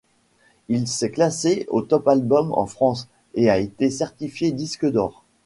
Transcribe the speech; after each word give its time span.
Il 0.67 0.87
s'est 0.87 1.11
classé 1.11 1.67
au 1.69 1.83
top 1.83 2.07
album 2.07 2.51
en 2.53 2.65
France 2.65 3.07
et 3.35 3.51
a 3.51 3.59
été 3.59 3.91
certifié 3.91 4.51
disque 4.51 4.87
d'or. 4.89 5.23